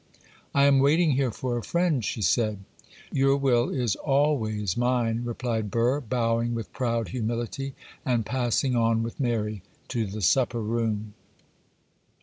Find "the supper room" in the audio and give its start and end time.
10.07-11.13